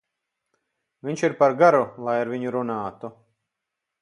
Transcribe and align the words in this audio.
Viņš 1.09 1.25
ir 1.27 1.37
par 1.43 1.55
garu, 1.59 1.83
lai 2.09 2.17
ar 2.23 2.35
viņu 2.35 2.55
runātu. 2.57 3.13